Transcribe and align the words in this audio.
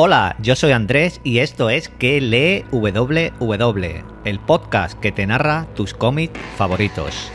Hola, 0.00 0.36
yo 0.40 0.54
soy 0.54 0.70
Andrés 0.70 1.20
y 1.24 1.40
esto 1.40 1.70
es 1.70 1.88
Que 1.88 2.20
lee 2.20 2.64
WW, 2.70 4.04
el 4.24 4.38
podcast 4.38 4.96
que 5.00 5.10
te 5.10 5.26
narra 5.26 5.66
tus 5.74 5.92
cómics 5.92 6.38
favoritos. 6.56 7.32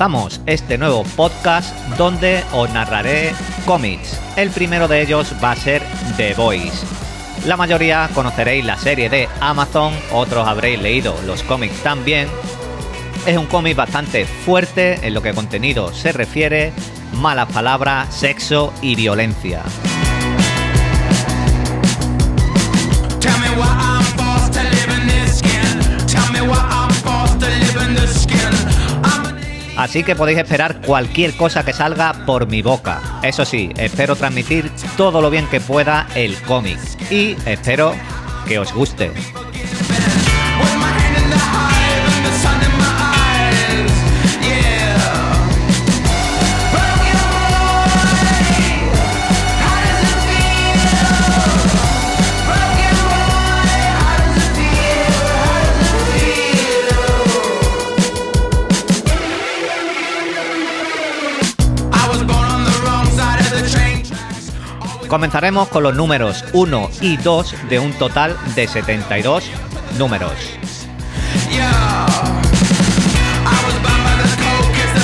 Comenzamos 0.00 0.40
este 0.46 0.78
nuevo 0.78 1.04
podcast 1.14 1.76
donde 1.98 2.42
os 2.54 2.70
narraré 2.70 3.34
cómics. 3.66 4.18
El 4.34 4.48
primero 4.48 4.88
de 4.88 5.02
ellos 5.02 5.34
va 5.44 5.50
a 5.50 5.56
ser 5.56 5.82
The 6.16 6.32
Boys. 6.32 6.86
La 7.44 7.58
mayoría 7.58 8.08
conoceréis 8.14 8.64
la 8.64 8.78
serie 8.78 9.10
de 9.10 9.28
Amazon, 9.42 9.92
otros 10.10 10.48
habréis 10.48 10.80
leído 10.80 11.14
los 11.26 11.42
cómics 11.42 11.82
también. 11.82 12.28
Es 13.26 13.36
un 13.36 13.44
cómic 13.44 13.76
bastante 13.76 14.24
fuerte 14.24 15.06
en 15.06 15.12
lo 15.12 15.20
que 15.20 15.34
contenido 15.34 15.92
se 15.92 16.12
refiere, 16.12 16.72
malas 17.12 17.52
palabras, 17.52 18.14
sexo 18.14 18.72
y 18.80 18.94
violencia. 18.94 19.62
Así 29.80 30.02
que 30.02 30.14
podéis 30.14 30.36
esperar 30.36 30.82
cualquier 30.82 31.34
cosa 31.38 31.64
que 31.64 31.72
salga 31.72 32.12
por 32.26 32.46
mi 32.46 32.60
boca. 32.60 33.00
Eso 33.22 33.46
sí, 33.46 33.70
espero 33.78 34.14
transmitir 34.14 34.70
todo 34.98 35.22
lo 35.22 35.30
bien 35.30 35.46
que 35.46 35.58
pueda 35.58 36.06
el 36.14 36.36
cómic. 36.42 36.78
Y 37.10 37.34
espero 37.46 37.94
que 38.46 38.58
os 38.58 38.74
guste. 38.74 39.10
Comenzaremos 65.10 65.68
con 65.68 65.82
los 65.82 65.96
números 65.96 66.44
1 66.52 66.90
y 67.00 67.16
2 67.16 67.68
de 67.68 67.80
un 67.80 67.92
total 67.94 68.36
de 68.54 68.68
72 68.68 69.42
números. 69.98 70.32
Yeah. 71.50 72.06
I 73.44 73.58
was 73.66 73.74
bound 73.82 74.04
by 74.04 74.14
the 74.22 74.28
cold 74.40 74.72
kiss 74.72 75.00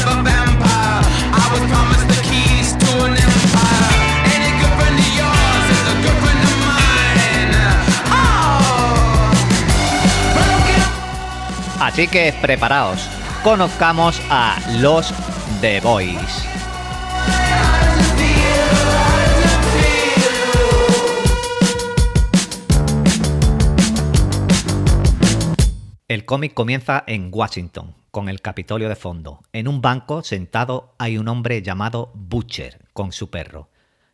El 26.08 26.24
cómic 26.24 26.54
comienza 26.54 27.02
en 27.08 27.30
Washington, 27.32 27.96
con 28.12 28.28
el 28.28 28.40
Capitolio 28.40 28.88
de 28.88 28.94
fondo. 28.94 29.42
En 29.52 29.66
un 29.66 29.80
banco 29.80 30.22
sentado 30.22 30.94
hay 30.98 31.18
un 31.18 31.26
hombre 31.26 31.62
llamado 31.62 32.12
Butcher 32.14 32.86
con 32.92 33.10
su 33.10 33.28
perro. 33.28 33.70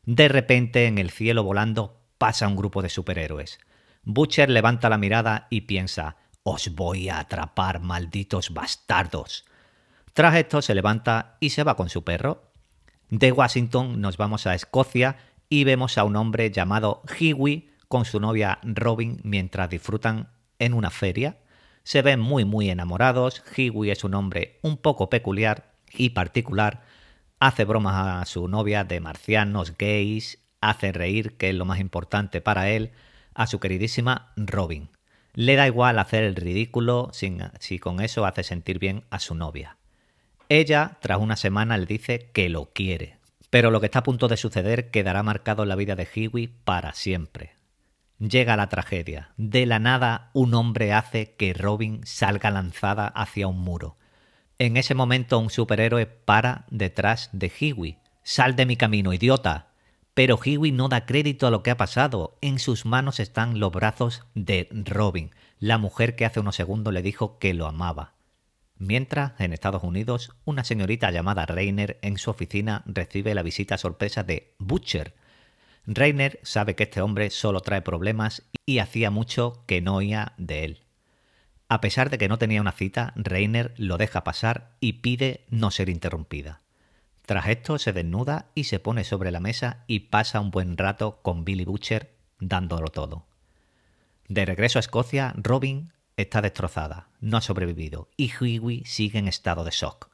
De 0.07 0.29
repente 0.29 0.87
en 0.87 0.97
el 0.97 1.11
cielo 1.11 1.45
volando 1.45 2.01
pasa 2.17 2.49
un 2.49 2.57
grupo 2.57 2.81
de 2.81 2.89
superhéroes. 2.89 3.61
Butcher 4.05 4.49
levanta 4.49 4.89
la 4.89 4.97
mirada 4.97 5.49
y 5.51 5.63
piensa, 5.63 6.17
os 6.45 6.75
voy 6.75 7.11
a 7.11 7.19
atrapar, 7.19 7.81
malditos 7.81 8.55
bastardos. 8.55 9.45
Tras 10.15 10.37
esto 10.37 10.63
se 10.63 10.75
levanta 10.75 11.37
y 11.41 11.51
se 11.51 11.63
va 11.63 11.77
con 11.77 11.91
su 11.91 12.05
perro. 12.05 12.53
De 13.11 13.33
Washington 13.33 14.01
nos 14.01 14.17
vamos 14.17 14.47
a 14.47 14.55
Escocia 14.55 15.19
y 15.51 15.65
vemos 15.65 15.99
a 15.99 16.05
un 16.05 16.17
hombre 16.17 16.51
llamado 16.51 17.03
Hiwi 17.21 17.69
con 17.89 18.07
su 18.07 18.19
novia 18.19 18.61
Robin 18.63 19.21
mientras 19.25 19.69
disfrutan 19.69 20.31
en 20.59 20.73
una 20.73 20.89
feria. 20.89 21.37
Se 21.85 22.03
ven 22.03 22.21
muy 22.21 22.45
muy 22.45 22.71
enamorados. 22.71 23.43
Hiwi 23.57 23.91
es 23.91 24.05
un 24.05 24.15
hombre 24.15 24.59
un 24.63 24.77
poco 24.77 25.11
peculiar 25.11 25.73
y 25.93 26.11
particular. 26.11 26.83
Hace 27.41 27.65
bromas 27.65 28.23
a 28.23 28.25
su 28.25 28.47
novia 28.49 28.85
de 28.85 29.01
marcianos, 29.01 29.77
gays, 29.77 30.39
hace 30.61 30.93
reír, 30.93 31.37
que 31.37 31.51
es 31.51 31.55
lo 31.55 31.65
más 31.65 31.81
importante 31.81 32.41
para 32.41 32.71
él, 32.71 32.93
a 33.35 33.47
su 33.47 33.59
queridísima 33.59 34.33
Robin. 34.37 34.91
Le 35.35 35.57
da 35.57 35.67
igual 35.67 35.99
hacer 35.99 36.23
el 36.25 36.37
ridículo 36.37 37.09
sin- 37.13 37.51
si 37.59 37.79
con 37.79 38.01
eso 38.01 38.27
hace 38.27 38.43
sentir 38.43 38.79
bien 38.79 39.05
a 39.11 39.19
su 39.19 39.35
novia. 39.35 39.77
Ella, 40.49 40.99
tras 41.01 41.19
una 41.19 41.37
semana, 41.37 41.79
le 41.79 41.87
dice 41.87 42.31
que 42.33 42.49
lo 42.49 42.67
quiere, 42.73 43.17
pero 43.51 43.71
lo 43.71 43.81
que 43.81 43.87
está 43.87 44.01
a 44.01 44.03
punto 44.05 44.29
de 44.29 44.37
suceder 44.37 44.91
quedará 44.91 45.23
marcado 45.23 45.63
en 45.63 45.71
la 45.71 45.77
vida 45.77 45.97
de 45.97 46.07
Hiwi 46.15 46.49
para 46.49 46.93
siempre. 46.93 47.55
Llega 48.23 48.57
la 48.57 48.69
tragedia. 48.69 49.33
De 49.37 49.67
la 49.67 49.81
nada, 49.81 50.31
un 50.33 50.55
hombre 50.55 50.93
hace 50.93 51.35
que 51.35 51.55
Robin 51.55 52.03
salga 52.05 52.53
lanzada 52.53 53.09
hacia 53.09 53.49
un 53.49 53.59
muro. 53.59 53.97
En 54.61 54.77
ese 54.77 54.95
momento, 54.95 55.41
un 55.41 55.51
superhéroe 55.51 56.07
para 56.07 56.65
detrás 56.71 57.31
de 57.33 57.51
Hiwi. 57.59 57.99
Sal 58.23 58.55
de 58.55 58.65
mi 58.65 58.77
camino, 58.77 59.13
idiota. 59.13 59.73
Pero 60.15 60.39
Hiwi 60.41 60.71
no 60.71 60.89
da 60.89 61.05
crédito 61.05 61.49
a 61.49 61.51
lo 61.51 61.65
que 61.65 61.73
ha 61.73 61.77
pasado. 61.77 62.39
En 62.43 62.61
sus 62.61 62.87
manos 62.87 63.19
están 63.19 63.59
los 63.59 63.73
brazos 63.73 64.23
de 64.37 64.69
Robin, 64.71 65.33
la 65.59 65.79
mujer 65.79 66.15
que 66.15 66.25
hace 66.25 66.39
unos 66.39 66.55
segundos 66.55 66.95
le 66.95 67.03
dijo 67.03 67.41
que 67.41 67.55
lo 67.55 67.67
amaba. 67.67 68.15
Mientras, 68.77 69.33
en 69.41 69.53
Estados 69.53 69.83
Unidos, 69.83 70.31
una 70.45 70.63
señorita 70.63 71.11
llamada 71.11 71.45
Reiner 71.45 71.99
en 72.03 72.19
su 72.19 72.31
oficina 72.31 72.85
recibe 72.87 73.35
la 73.35 73.43
visita 73.43 73.79
sorpresa 73.79 74.23
de 74.23 74.55
Butcher. 74.61 75.17
Reiner 75.87 76.39
sabe 76.43 76.77
que 76.77 76.85
este 76.85 77.01
hombre 77.01 77.31
solo 77.31 77.61
trae 77.61 77.83
problemas 77.83 78.43
y 78.67 78.79
hacía 78.79 79.11
mucho 79.11 79.65
que 79.67 79.81
no 79.81 79.97
oía 79.97 80.33
de 80.37 80.65
él. 80.65 80.83
A 81.69 81.81
pesar 81.81 82.11
de 82.11 82.19
que 82.19 82.29
no 82.29 82.39
tenía 82.39 82.61
una 82.61 82.73
cita, 82.73 83.13
Reiner 83.17 83.75
lo 83.77 83.97
deja 83.97 84.25
pasar 84.25 84.77
y 84.79 84.95
pide 84.95 85.45
no 85.49 85.71
ser 85.71 85.89
interrumpida. 85.89 86.61
Tras 87.27 87.49
esto 87.49 87.79
se 87.79 87.93
desnuda 87.93 88.51
y 88.55 88.65
se 88.65 88.79
pone 88.79 89.05
sobre 89.05 89.31
la 89.31 89.41
mesa 89.41 89.85
y 89.87 90.01
pasa 90.01 90.41
un 90.41 90.51
buen 90.51 90.77
rato 90.77 91.21
con 91.23 91.45
Billy 91.45 91.65
Butcher 91.65 92.15
dándolo 92.39 92.89
todo. 92.89 93.27
De 94.29 94.45
regreso 94.45 94.79
a 94.79 94.81
Escocia, 94.81 95.35
Robin 95.37 95.93
está 96.17 96.43
destrozada, 96.43 97.09
no 97.21 97.39
ha 97.39 97.41
sobrevivido 97.41 98.09
y 98.17 98.31
Hughie 98.33 98.85
sigue 98.85 99.19
en 99.19 99.29
estado 99.29 99.65
de 99.65 99.71
shock. 99.71 100.12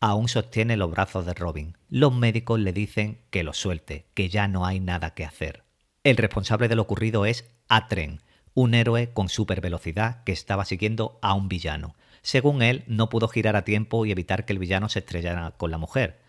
Aún 0.00 0.28
sostiene 0.28 0.76
los 0.76 0.90
brazos 0.90 1.26
de 1.26 1.34
Robin. 1.34 1.76
Los 1.88 2.12
médicos 2.14 2.60
le 2.60 2.72
dicen 2.72 3.20
que 3.30 3.42
lo 3.42 3.52
suelte, 3.52 4.06
que 4.14 4.28
ya 4.28 4.48
no 4.48 4.66
hay 4.66 4.80
nada 4.80 5.14
que 5.14 5.24
hacer. 5.24 5.64
El 6.02 6.16
responsable 6.16 6.68
de 6.68 6.76
lo 6.76 6.82
ocurrido 6.82 7.24
es 7.24 7.50
Atren, 7.68 8.20
un 8.52 8.74
héroe 8.74 9.12
con 9.12 9.28
supervelocidad 9.28 10.22
que 10.24 10.32
estaba 10.32 10.64
siguiendo 10.64 11.18
a 11.22 11.34
un 11.34 11.48
villano. 11.48 11.94
Según 12.22 12.62
él, 12.62 12.84
no 12.86 13.08
pudo 13.08 13.28
girar 13.28 13.56
a 13.56 13.64
tiempo 13.64 14.06
y 14.06 14.12
evitar 14.12 14.44
que 14.44 14.52
el 14.52 14.58
villano 14.58 14.88
se 14.88 15.00
estrellara 15.00 15.52
con 15.52 15.70
la 15.70 15.78
mujer. 15.78 16.20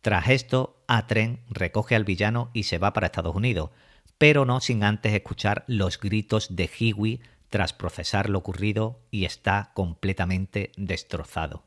Tras 0.00 0.28
esto, 0.28 0.82
Atren 0.86 1.40
recoge 1.48 1.94
al 1.94 2.04
villano 2.04 2.50
y 2.52 2.64
se 2.64 2.78
va 2.78 2.92
para 2.92 3.06
Estados 3.06 3.34
Unidos, 3.34 3.70
pero 4.18 4.44
no 4.44 4.60
sin 4.60 4.84
antes 4.84 5.12
escuchar 5.12 5.64
los 5.66 5.98
gritos 5.98 6.54
de 6.56 6.68
Hiwi 6.78 7.20
tras 7.48 7.72
procesar 7.72 8.30
lo 8.30 8.38
ocurrido 8.38 9.00
y 9.10 9.24
está 9.24 9.72
completamente 9.74 10.72
destrozado. 10.76 11.64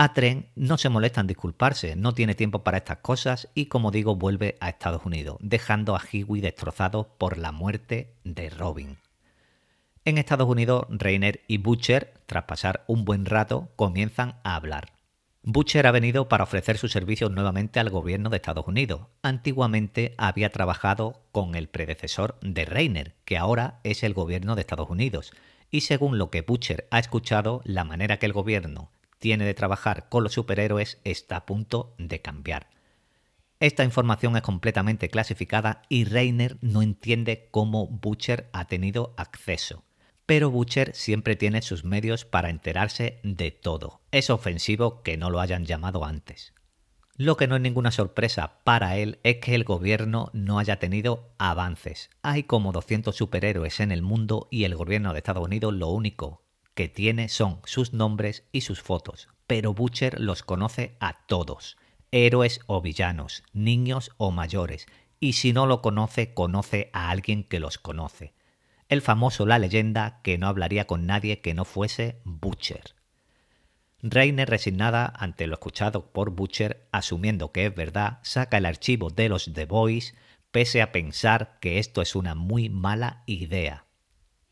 Atren 0.00 0.46
no 0.54 0.78
se 0.78 0.90
molesta 0.90 1.20
en 1.20 1.26
disculparse, 1.26 1.96
no 1.96 2.14
tiene 2.14 2.36
tiempo 2.36 2.62
para 2.62 2.78
estas 2.78 2.98
cosas 2.98 3.48
y 3.52 3.66
como 3.66 3.90
digo 3.90 4.14
vuelve 4.14 4.56
a 4.60 4.68
Estados 4.68 5.04
Unidos, 5.04 5.38
dejando 5.40 5.96
a 5.96 6.00
Hiwi 6.00 6.40
destrozado 6.40 7.16
por 7.18 7.36
la 7.36 7.50
muerte 7.50 8.14
de 8.22 8.48
Robin. 8.48 8.98
En 10.04 10.16
Estados 10.16 10.48
Unidos, 10.48 10.86
Reiner 10.88 11.40
y 11.48 11.58
Butcher, 11.58 12.14
tras 12.26 12.44
pasar 12.44 12.84
un 12.86 13.04
buen 13.04 13.26
rato, 13.26 13.72
comienzan 13.74 14.36
a 14.44 14.54
hablar. 14.54 14.92
Butcher 15.42 15.88
ha 15.88 15.90
venido 15.90 16.28
para 16.28 16.44
ofrecer 16.44 16.78
sus 16.78 16.92
servicios 16.92 17.32
nuevamente 17.32 17.80
al 17.80 17.90
gobierno 17.90 18.30
de 18.30 18.36
Estados 18.36 18.68
Unidos. 18.68 19.08
Antiguamente 19.22 20.14
había 20.16 20.50
trabajado 20.50 21.24
con 21.32 21.56
el 21.56 21.68
predecesor 21.68 22.38
de 22.40 22.66
Reiner, 22.66 23.16
que 23.24 23.36
ahora 23.36 23.80
es 23.82 24.04
el 24.04 24.14
gobierno 24.14 24.54
de 24.54 24.60
Estados 24.60 24.90
Unidos. 24.90 25.32
Y 25.72 25.80
según 25.80 26.18
lo 26.18 26.30
que 26.30 26.42
Butcher 26.42 26.86
ha 26.92 27.00
escuchado, 27.00 27.62
la 27.64 27.82
manera 27.82 28.20
que 28.20 28.26
el 28.26 28.32
gobierno 28.32 28.92
tiene 29.18 29.44
de 29.44 29.54
trabajar 29.54 30.08
con 30.08 30.24
los 30.24 30.32
superhéroes 30.32 31.00
está 31.04 31.36
a 31.36 31.46
punto 31.46 31.94
de 31.98 32.20
cambiar. 32.20 32.68
Esta 33.60 33.84
información 33.84 34.36
es 34.36 34.42
completamente 34.42 35.08
clasificada 35.08 35.82
y 35.88 36.04
Reiner 36.04 36.58
no 36.60 36.82
entiende 36.82 37.48
cómo 37.50 37.86
Butcher 37.88 38.48
ha 38.52 38.66
tenido 38.66 39.14
acceso 39.16 39.84
pero 40.28 40.50
Butcher 40.50 40.94
siempre 40.94 41.36
tiene 41.36 41.62
sus 41.62 41.84
medios 41.84 42.26
para 42.26 42.50
enterarse 42.50 43.18
de 43.22 43.50
todo. 43.50 44.02
Es 44.10 44.28
ofensivo 44.28 45.02
que 45.02 45.16
no 45.16 45.30
lo 45.30 45.40
hayan 45.40 45.64
llamado 45.64 46.04
antes. 46.04 46.52
Lo 47.16 47.38
que 47.38 47.46
no 47.46 47.56
es 47.56 47.62
ninguna 47.62 47.90
sorpresa 47.90 48.58
para 48.62 48.98
él 48.98 49.20
es 49.22 49.38
que 49.38 49.54
el 49.54 49.64
gobierno 49.64 50.28
no 50.34 50.58
haya 50.58 50.78
tenido 50.78 51.32
avances. 51.38 52.10
Hay 52.20 52.42
como 52.42 52.72
200 52.72 53.16
superhéroes 53.16 53.80
en 53.80 53.90
el 53.90 54.02
mundo 54.02 54.48
y 54.50 54.64
el 54.64 54.76
gobierno 54.76 55.14
de 55.14 55.20
Estados 55.20 55.46
Unidos 55.46 55.72
lo 55.72 55.88
único 55.88 56.42
que 56.78 56.88
tiene 56.88 57.28
son 57.28 57.60
sus 57.64 57.92
nombres 57.92 58.44
y 58.52 58.60
sus 58.60 58.80
fotos, 58.80 59.28
pero 59.48 59.74
Butcher 59.74 60.20
los 60.20 60.44
conoce 60.44 60.96
a 61.00 61.26
todos, 61.26 61.76
héroes 62.12 62.60
o 62.68 62.80
villanos, 62.80 63.42
niños 63.52 64.12
o 64.16 64.30
mayores, 64.30 64.86
y 65.18 65.32
si 65.32 65.52
no 65.52 65.66
lo 65.66 65.82
conoce, 65.82 66.34
conoce 66.34 66.88
a 66.92 67.10
alguien 67.10 67.42
que 67.42 67.58
los 67.58 67.78
conoce 67.78 68.32
el 68.88 69.02
famoso 69.02 69.44
La 69.44 69.58
leyenda 69.58 70.20
que 70.22 70.38
no 70.38 70.46
hablaría 70.46 70.86
con 70.86 71.04
nadie 71.04 71.40
que 71.40 71.52
no 71.52 71.64
fuese 71.64 72.20
Butcher. 72.24 72.94
Reiner, 74.00 74.48
resignada 74.48 75.12
ante 75.16 75.48
lo 75.48 75.54
escuchado 75.54 76.12
por 76.12 76.30
Butcher, 76.30 76.86
asumiendo 76.92 77.50
que 77.50 77.66
es 77.66 77.74
verdad, 77.74 78.20
saca 78.22 78.58
el 78.58 78.66
archivo 78.66 79.10
de 79.10 79.28
los 79.28 79.52
The 79.52 79.66
Boys, 79.66 80.14
pese 80.52 80.80
a 80.80 80.92
pensar 80.92 81.58
que 81.60 81.80
esto 81.80 82.02
es 82.02 82.14
una 82.14 82.36
muy 82.36 82.68
mala 82.68 83.24
idea. 83.26 83.87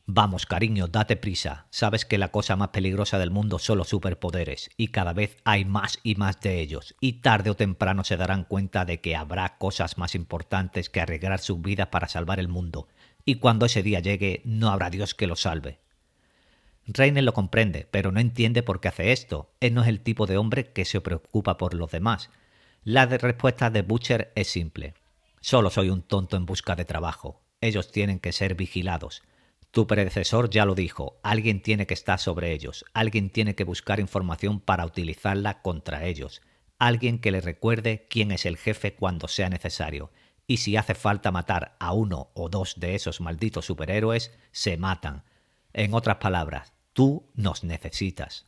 Vamos, 0.09 0.47
cariño, 0.47 0.87
date 0.87 1.17
prisa. 1.17 1.67
Sabes 1.71 2.05
que 2.05 2.17
la 2.17 2.31
cosa 2.31 2.55
más 2.55 2.69
peligrosa 2.69 3.19
del 3.19 3.33
mundo 3.33 3.59
son 3.59 3.79
los 3.79 3.89
superpoderes, 3.89 4.71
y 4.77 4.89
cada 4.89 5.13
vez 5.13 5.37
hay 5.45 5.65
más 5.65 5.99
y 6.05 6.15
más 6.15 6.41
de 6.41 6.61
ellos, 6.61 6.95
y 7.01 7.15
tarde 7.15 7.51
o 7.51 7.57
temprano 7.57 8.05
se 8.05 8.17
darán 8.17 8.45
cuenta 8.45 8.85
de 8.85 9.01
que 9.01 9.17
habrá 9.17 9.59
cosas 9.59 9.99
más 9.99 10.15
importantes 10.15 10.91
que 10.91 11.01
arriesgar 11.01 11.41
sus 11.41 11.61
vidas 11.61 11.89
para 11.89 12.07
salvar 12.07 12.39
el 12.39 12.47
mundo, 12.47 12.87
y 13.25 13.37
cuando 13.37 13.67
ese 13.67 13.83
día 13.83 13.99
llegue 13.99 14.43
no 14.45 14.71
habrá 14.71 14.91
Dios 14.91 15.17
que 15.17 15.27
lo 15.27 15.35
salve. 15.35 15.81
Reiner 16.87 17.25
lo 17.25 17.35
comprende, 17.35 17.89
pero 17.91 18.13
no 18.13 18.21
entiende 18.21 18.63
por 18.63 18.81
qué 18.81 18.87
hace 18.87 19.11
esto. 19.11 19.51
Él 19.59 19.75
no 19.75 19.83
es 19.83 19.89
el 19.89 20.01
tipo 20.01 20.27
de 20.27 20.37
hombre 20.37 20.71
que 20.71 20.85
se 20.85 21.01
preocupa 21.01 21.59
por 21.59 21.75
los 21.75 21.91
demás. 21.91 22.31
La 22.85 23.07
respuesta 23.07 23.71
de 23.71 23.83
Butcher 23.83 24.31
es 24.37 24.47
simple. 24.47 24.95
Solo 25.41 25.69
soy 25.69 25.91
un 25.91 26.03
tonto 26.03 26.37
en 26.37 26.47
busca 26.47 26.77
de 26.77 26.85
trabajo. 26.85 27.43
Ellos 27.61 27.91
tienen 27.91 28.21
que 28.21 28.31
ser 28.31 28.55
vigilados. 28.55 29.25
Tu 29.77 29.87
predecesor 29.87 30.49
ya 30.49 30.65
lo 30.65 30.75
dijo, 30.75 31.21
alguien 31.23 31.61
tiene 31.61 31.87
que 31.87 31.93
estar 31.93 32.19
sobre 32.19 32.55
ellos, 32.55 32.87
alguien 32.95 33.29
tiene 33.29 33.55
que 33.55 33.65
buscar 33.65 34.01
información 34.01 34.59
para 34.59 34.87
utilizarla 34.87 35.61
contra 35.61 36.07
ellos, 36.07 36.41
alguien 36.79 37.19
que 37.19 37.31
le 37.31 37.43
recuerde 37.43 38.07
quién 38.09 38.33
es 38.33 38.47
el 38.47 38.57
jefe 38.57 38.95
cuando 38.95 39.29
sea 39.29 39.51
necesario, 39.51 40.11
y 40.47 40.57
si 40.57 40.79
hace 40.79 40.95
falta 40.95 41.31
matar 41.31 41.77
a 41.79 41.93
uno 41.93 42.31
o 42.33 42.49
dos 42.49 42.81
de 42.81 42.95
esos 42.95 43.21
malditos 43.21 43.67
superhéroes, 43.67 44.33
se 44.51 44.79
matan. 44.79 45.25
En 45.75 45.93
otras 45.93 46.17
palabras, 46.17 46.73
tú 46.95 47.29
nos 47.35 47.63
necesitas. 47.63 48.47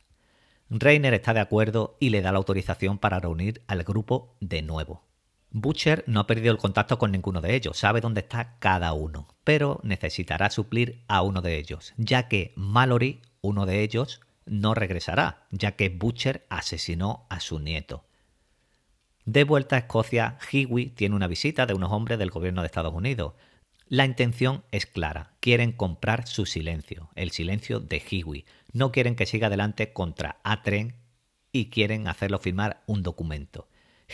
Reiner 0.71 1.13
está 1.13 1.35
de 1.35 1.41
acuerdo 1.41 1.95
y 1.99 2.09
le 2.09 2.23
da 2.23 2.31
la 2.31 2.39
autorización 2.39 2.97
para 2.97 3.19
reunir 3.19 3.61
al 3.67 3.83
grupo 3.83 4.35
de 4.39 4.63
nuevo. 4.63 5.03
Butcher 5.51 6.03
no 6.05 6.19
ha 6.19 6.27
perdido 6.27 6.51
el 6.51 6.59
contacto 6.59 6.99
con 6.99 7.11
ninguno 7.11 7.41
de 7.41 7.55
ellos, 7.55 7.77
sabe 7.77 8.01
dónde 8.01 8.21
está 8.21 8.57
cada 8.59 8.93
uno, 8.93 9.27
pero 9.43 9.79
necesitará 9.83 10.51
suplir 10.51 11.03
a 11.07 11.23
uno 11.23 11.41
de 11.41 11.57
ellos, 11.57 11.93
ya 11.97 12.27
que 12.27 12.53
Mallory, 12.55 13.21
uno 13.41 13.65
de 13.65 13.81
ellos, 13.81 14.21
no 14.45 14.75
regresará, 14.75 15.47
ya 15.49 15.75
que 15.75 15.89
Butcher 15.89 16.45
asesinó 16.49 17.25
a 17.29 17.39
su 17.39 17.59
nieto. 17.59 18.05
De 19.25 19.43
vuelta 19.43 19.75
a 19.75 19.79
Escocia, 19.79 20.37
Hiwi 20.51 20.87
tiene 20.87 21.15
una 21.15 21.27
visita 21.27 21.65
de 21.65 21.73
unos 21.73 21.91
hombres 21.91 22.19
del 22.19 22.31
gobierno 22.31 22.61
de 22.61 22.67
Estados 22.67 22.93
Unidos. 22.93 23.33
La 23.87 24.05
intención 24.05 24.63
es 24.71 24.85
clara, 24.85 25.33
quieren 25.39 25.71
comprar 25.71 26.27
su 26.27 26.45
silencio, 26.45 27.09
el 27.15 27.31
silencio 27.31 27.79
de 27.79 28.01
Hiwi. 28.07 28.45
No 28.71 28.91
quieren 28.91 29.15
que 29.15 29.25
siga 29.25 29.47
adelante 29.47 29.93
contra 29.93 30.39
Atren 30.43 30.95
y 31.51 31.69
quieren 31.69 32.07
hacerlo 32.07 32.39
firmar 32.39 32.83
un 32.85 33.03
documento. 33.03 33.67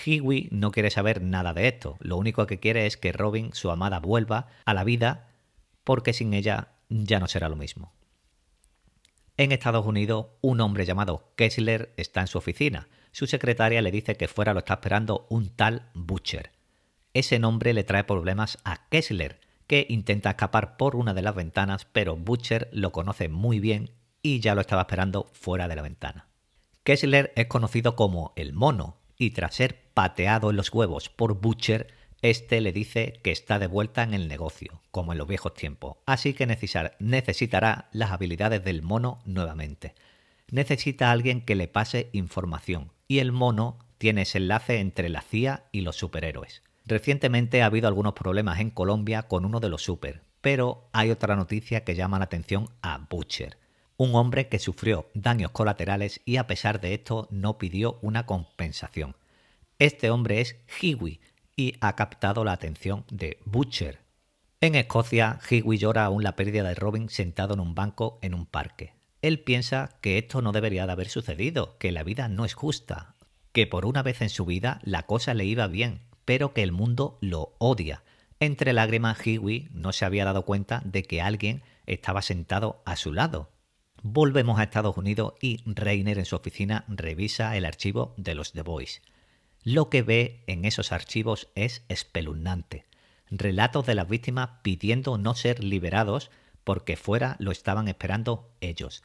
Hiwi 0.04 0.50
no 0.52 0.72
quiere 0.72 0.90
saber 0.92 1.22
nada 1.22 1.54
de 1.54 1.68
esto, 1.68 1.98
lo 2.00 2.18
único 2.18 2.46
que 2.48 2.60
quiere 2.60 2.86
es 2.86 2.98
que 2.98 3.12
Robin, 3.12 3.54
su 3.54 3.72
amada, 3.72 4.00
vuelva 4.00 4.48
a 4.66 4.74
la 4.74 4.84
vida 4.84 5.30
porque 5.84 6.14
sin 6.14 6.34
ella 6.34 6.70
ya 6.90 7.20
no 7.20 7.28
será 7.28 7.50
lo 7.50 7.56
mismo. 7.56 7.94
En 9.38 9.52
Estados 9.52 9.86
Unidos, 9.86 10.28
un 10.42 10.62
hombre 10.62 10.86
llamado 10.86 11.34
Kessler 11.36 11.94
está 11.98 12.22
en 12.22 12.28
su 12.28 12.38
oficina 12.38 12.88
su 13.16 13.28
secretaria 13.28 13.82
le 13.82 13.92
dice 13.92 14.18
que 14.18 14.28
fuera 14.28 14.52
lo 14.52 14.60
está 14.60 14.74
esperando 14.74 15.26
un 15.30 15.48
tal 15.48 15.84
Butcher. 15.94 16.52
Ese 17.14 17.40
nombre 17.40 17.74
le 17.74 17.86
trae 17.86 18.04
problemas 18.04 18.58
a 18.66 18.90
Kessler, 18.90 19.40
que 19.68 19.86
intenta 19.88 20.32
escapar 20.32 20.76
por 20.76 20.98
una 20.98 21.14
de 21.14 21.22
las 21.22 21.34
ventanas, 21.34 21.86
pero 21.86 22.18
Butcher 22.18 22.68
lo 22.74 22.92
conoce 22.92 23.30
muy 23.30 23.62
bien 23.62 23.92
y 24.22 24.42
ya 24.42 24.54
lo 24.54 24.60
estaba 24.60 24.82
esperando 24.82 25.30
fuera 25.32 25.70
de 25.70 25.78
la 25.78 25.82
ventana. 25.82 26.28
Kessler 26.84 27.32
es 27.38 27.46
conocido 27.46 27.96
como 27.96 28.34
el 28.36 28.52
mono, 28.52 28.98
y 29.18 29.30
tras 29.30 29.56
ser 29.56 29.85
pateado 29.96 30.52
en 30.52 30.58
los 30.58 30.72
huevos 30.72 31.10
por 31.10 31.40
Butcher, 31.40 31.88
este 32.22 32.62
le 32.62 32.72
dice 32.72 33.20
que 33.24 33.32
está 33.32 33.60
de 33.60 33.68
vuelta 33.68 34.04
en 34.04 34.14
el 34.14 34.28
negocio, 34.28 34.82
como 34.92 35.14
en 35.14 35.18
los 35.18 35.28
viejos 35.28 35.54
tiempos, 35.54 35.98
así 36.06 36.34
que 36.34 36.46
necesitará 36.46 37.90
las 37.92 38.12
habilidades 38.12 38.64
del 38.64 38.82
mono 38.82 39.20
nuevamente. 39.26 39.96
Necesita 40.52 41.08
a 41.08 41.12
alguien 41.12 41.42
que 41.42 41.56
le 41.56 41.68
pase 41.68 42.10
información, 42.12 42.92
y 43.08 43.20
el 43.20 43.32
mono 43.32 43.80
tiene 43.98 44.24
ese 44.24 44.38
enlace 44.38 44.80
entre 44.80 45.08
la 45.10 45.22
CIA 45.22 45.64
y 45.72 45.82
los 45.82 45.96
superhéroes. 45.96 46.62
Recientemente 46.86 47.64
ha 47.64 47.68
habido 47.68 47.88
algunos 47.88 48.14
problemas 48.14 48.60
en 48.60 48.72
Colombia 48.72 49.24
con 49.24 49.46
uno 49.46 49.60
de 49.60 49.70
los 49.70 49.82
super, 49.82 50.24
pero 50.42 50.90
hay 50.92 51.10
otra 51.10 51.36
noticia 51.38 51.86
que 51.86 51.96
llama 51.96 52.20
la 52.20 52.26
atención 52.26 52.70
a 52.82 52.98
Butcher, 53.10 53.58
un 53.98 54.14
hombre 54.14 54.50
que 54.50 54.60
sufrió 54.60 55.10
daños 55.14 55.52
colaterales 55.52 56.20
y 56.26 56.36
a 56.36 56.48
pesar 56.48 56.82
de 56.82 56.94
esto 56.94 57.30
no 57.32 57.58
pidió 57.58 57.98
una 58.02 58.26
compensación. 58.26 59.16
Este 59.78 60.10
hombre 60.10 60.40
es 60.40 60.56
Hiwi 60.82 61.20
y 61.58 61.74
ha 61.82 61.98
captado 61.98 62.46
la 62.46 62.54
atención 62.54 63.04
de 63.12 63.40
Butcher. 63.44 64.00
En 64.62 64.74
Escocia, 64.74 65.40
Hiwi 65.50 65.78
llora 65.78 66.06
aún 66.06 66.24
la 66.24 66.38
pérdida 66.38 66.64
de 66.64 66.76
Robin 66.76 67.10
sentado 67.10 67.56
en 67.56 67.60
un 67.60 67.76
banco 67.76 68.18
en 68.22 68.34
un 68.34 68.46
parque. 68.46 68.94
Él 69.22 69.42
piensa 69.42 69.98
que 70.00 70.18
esto 70.18 70.42
no 70.42 70.54
debería 70.54 70.86
de 70.86 70.94
haber 70.94 71.10
sucedido, 71.10 71.78
que 71.78 71.92
la 71.92 72.04
vida 72.04 72.30
no 72.30 72.46
es 72.46 72.54
justa, 72.54 73.16
que 73.52 73.68
por 73.68 73.86
una 73.86 74.02
vez 74.02 74.22
en 74.22 74.30
su 74.30 74.46
vida 74.46 74.80
la 74.82 75.04
cosa 75.04 75.34
le 75.34 75.44
iba 75.44 75.68
bien, 75.68 76.04
pero 76.24 76.54
que 76.54 76.64
el 76.64 76.72
mundo 76.72 77.18
lo 77.20 77.56
odia. 77.58 78.04
Entre 78.40 78.72
lágrimas, 78.72 79.28
Hiwi 79.28 79.68
no 79.72 79.92
se 79.92 80.06
había 80.06 80.24
dado 80.24 80.46
cuenta 80.46 80.84
de 80.86 81.04
que 81.04 81.22
alguien 81.22 81.64
estaba 81.86 82.22
sentado 82.22 82.82
a 82.86 82.96
su 82.96 83.12
lado. 83.12 83.52
Volvemos 84.04 84.58
a 84.58 84.64
Estados 84.64 84.96
Unidos 84.96 85.34
y 85.42 85.60
Reiner 85.66 86.18
en 86.18 86.26
su 86.26 86.38
oficina 86.38 86.86
revisa 86.88 87.58
el 87.58 87.66
archivo 87.66 88.14
de 88.16 88.36
los 88.36 88.54
The 88.54 88.62
Boys. 88.62 89.02
Lo 89.66 89.90
que 89.90 90.02
ve 90.02 90.46
en 90.48 90.64
esos 90.64 90.94
archivos 90.94 91.50
es 91.56 91.84
espeluznante. 91.90 92.86
Relatos 93.30 93.86
de 93.86 93.96
las 93.96 94.08
víctimas 94.08 94.52
pidiendo 94.62 95.18
no 95.18 95.36
ser 95.36 95.62
liberados 95.62 96.32
porque 96.64 96.96
fuera 96.96 97.36
lo 97.40 97.52
estaban 97.52 97.90
esperando 97.90 98.50
ellos 98.62 99.04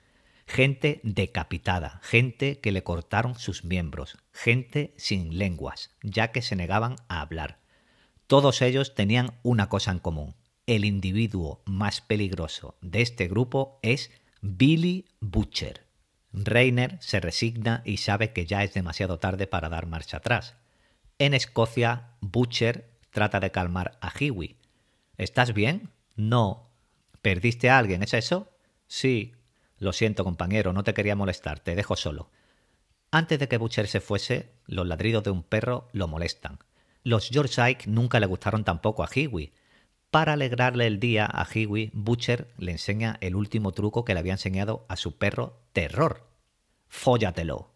gente 0.51 1.01
decapitada, 1.05 2.01
gente 2.03 2.59
que 2.59 2.73
le 2.73 2.83
cortaron 2.83 3.39
sus 3.39 3.65
miembros, 3.65 4.19
gente 4.33 4.93
sin 4.97 5.39
lenguas, 5.39 5.91
ya 6.03 6.33
que 6.33 6.43
se 6.43 6.57
negaban 6.57 6.97
a 7.09 7.21
hablar. 7.21 7.61
Todos 8.27 8.61
ellos 8.61 8.97
tenían 8.97 9.39
una 9.45 9.69
cosa 9.69 9.93
en 9.93 10.01
común. 10.01 10.35
El 10.67 10.85
individuo 10.85 11.63
más 11.67 12.01
peligroso 12.01 12.77
de 12.81 13.01
este 13.01 13.29
grupo 13.29 13.79
es 13.83 14.11
Billy 14.41 15.07
Butcher. 15.21 15.87
Reiner 16.33 16.99
se 17.01 17.21
resigna 17.21 17.83
y 17.85 17.97
sabe 17.97 18.33
que 18.33 18.47
ya 18.47 18.63
es 18.63 18.75
demasiado 18.75 19.19
tarde 19.19 19.47
para 19.47 19.69
dar 19.69 19.87
marcha 19.87 20.19
atrás. 20.19 20.57
En 21.19 21.35
Escocia, 21.35 22.15
Butcher 22.21 22.89
trata 23.11 23.41
de 23.41 23.51
calmar 23.51 23.99
a 24.01 24.13
Hiwi. 24.19 24.57
¿Estás 25.19 25.53
bien? 25.53 25.91
No. 26.17 26.71
¿Perdiste 27.21 27.69
a 27.69 27.79
alguien? 27.79 28.03
¿Es 28.03 28.15
eso? 28.15 28.49
Sí, 28.87 29.35
lo 29.79 29.93
siento, 29.93 30.25
compañero, 30.25 30.73
no 30.73 30.85
te 30.85 30.95
quería 30.95 31.17
molestar, 31.17 31.61
te 31.61 31.75
dejo 31.75 31.97
solo. 31.97 32.31
Antes 33.11 33.39
de 33.39 33.49
que 33.49 33.59
Butcher 33.59 33.89
se 33.89 34.01
fuese, 34.01 34.53
los 34.67 34.87
ladridos 34.87 35.25
de 35.25 35.31
un 35.31 35.43
perro 35.43 35.89
lo 35.93 36.07
molestan. 36.07 36.59
Los 37.03 37.31
Yorkshire 37.31 37.79
nunca 37.87 38.21
le 38.21 38.27
gustaron 38.27 38.63
tampoco 38.63 39.03
a 39.03 39.09
Hiwi, 39.13 39.53
Para 40.11 40.33
alegrarle 40.33 40.89
el 40.89 40.99
día 40.99 41.29
a 41.33 41.47
Hiwi, 41.47 41.93
Butcher 41.95 42.53
le 42.59 42.73
enseña 42.73 43.17
el 43.21 43.37
último 43.37 43.71
truco 43.71 44.05
que 44.05 44.13
le 44.13 44.21
había 44.21 44.33
enseñado 44.33 44.85
a 44.89 44.97
su 44.97 45.19
perro 45.19 45.61
Terror. 45.73 46.27
Fóllatelo. 46.89 47.71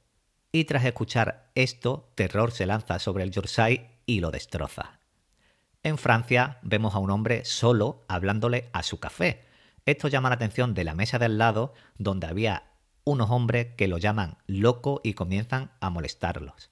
Y 0.50 0.64
tras 0.64 0.84
escuchar 0.84 1.50
esto, 1.54 2.10
Terror 2.16 2.50
se 2.50 2.66
lanza 2.66 2.98
sobre 2.98 3.22
el 3.22 3.30
Yorkshire 3.30 4.00
y 4.04 4.18
lo 4.18 4.32
destroza. 4.32 4.98
En 5.84 5.96
Francia 5.96 6.58
vemos 6.62 6.96
a 6.96 6.98
un 6.98 7.10
hombre 7.10 7.44
solo 7.44 8.04
hablándole 8.08 8.68
a 8.72 8.82
su 8.82 8.98
café. 8.98 9.44
Esto 9.86 10.08
llama 10.08 10.28
la 10.28 10.34
atención 10.34 10.74
de 10.74 10.82
la 10.82 10.94
mesa 10.94 11.20
del 11.20 11.38
lado, 11.38 11.72
donde 11.98 12.26
había 12.26 12.64
unos 13.04 13.30
hombres 13.30 13.68
que 13.76 13.86
lo 13.86 13.98
llaman 13.98 14.38
loco 14.48 15.00
y 15.04 15.14
comienzan 15.14 15.70
a 15.80 15.88
molestarlos. 15.88 16.68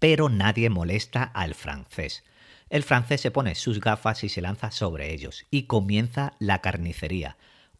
Pero 0.00 0.28
nadie 0.28 0.68
molesta 0.68 1.22
al 1.22 1.54
francés. 1.54 2.24
El 2.68 2.82
francés 2.82 3.20
se 3.20 3.30
pone 3.30 3.54
sus 3.54 3.80
gafas 3.80 4.24
y 4.24 4.28
se 4.28 4.40
lanza 4.40 4.72
sobre 4.72 5.12
ellos, 5.12 5.46
y 5.50 5.64
comienza 5.64 6.34
la 6.40 6.60
carnicería. 6.60 7.36